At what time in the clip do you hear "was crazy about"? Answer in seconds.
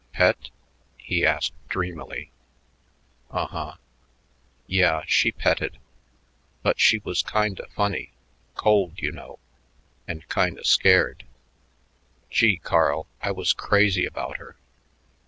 13.29-14.37